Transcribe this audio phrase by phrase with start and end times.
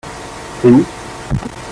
[0.63, 0.83] C'est où?